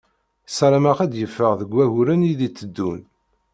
[0.49, 3.01] Ssarameɣ ad d-yeffeɣ deg wayyuren i d-iteddun.